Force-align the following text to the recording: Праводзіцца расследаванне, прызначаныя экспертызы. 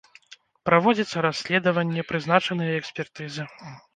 Праводзіцца 0.69 1.17
расследаванне, 1.25 2.05
прызначаныя 2.13 2.75
экспертызы. 2.81 3.43